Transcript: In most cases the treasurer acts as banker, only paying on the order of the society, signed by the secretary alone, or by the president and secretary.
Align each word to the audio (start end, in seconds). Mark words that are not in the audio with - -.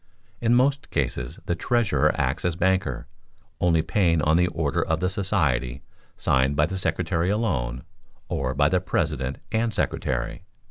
In 0.41 0.55
most 0.55 0.89
cases 0.89 1.37
the 1.45 1.53
treasurer 1.53 2.11
acts 2.15 2.43
as 2.43 2.55
banker, 2.55 3.05
only 3.59 3.83
paying 3.83 4.19
on 4.23 4.35
the 4.35 4.47
order 4.47 4.81
of 4.83 4.99
the 4.99 5.11
society, 5.11 5.83
signed 6.17 6.55
by 6.55 6.65
the 6.65 6.75
secretary 6.75 7.29
alone, 7.29 7.83
or 8.27 8.55
by 8.55 8.67
the 8.67 8.81
president 8.81 9.37
and 9.51 9.71
secretary. 9.71 10.41